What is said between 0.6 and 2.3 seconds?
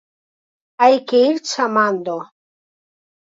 Hai que ir chamando.